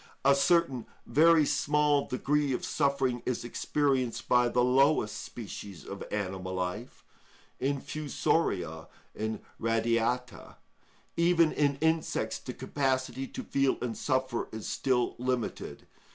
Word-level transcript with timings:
A 0.25 0.33
certain 0.33 0.87
very 1.05 1.45
small 1.45 2.07
degree 2.07 2.53
of 2.53 2.65
suffering 2.65 3.21
is 3.23 3.45
experienced 3.45 4.27
by 4.27 4.49
the 4.49 4.63
lowest 4.63 5.21
species 5.23 5.85
of 5.85 6.03
animal 6.11 6.55
life—infusoria 6.55 8.87
and 9.15 9.41
radiata; 9.59 10.55
even 11.15 11.51
in 11.51 11.75
insects 11.81 12.39
the 12.39 12.51
capacity 12.55 13.27
to 13.27 13.43
feel 13.43 13.77
and 13.79 13.95
suffer 13.95 14.47
is 14.51 14.67
still 14.67 15.13
limited. 15.19 15.85